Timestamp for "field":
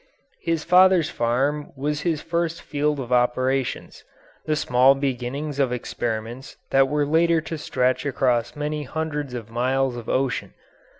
2.63-2.99